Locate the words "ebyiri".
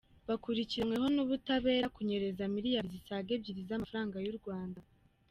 3.37-3.61